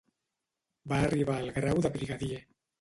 [0.95, 2.45] Va arribar al grau de brigadier.